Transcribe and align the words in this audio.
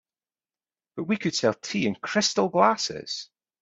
But 0.95 1.03
we 1.03 1.15
could 1.15 1.35
sell 1.35 1.53
tea 1.53 1.85
in 1.85 1.93
crystal 1.93 2.49
glasses. 2.49 3.29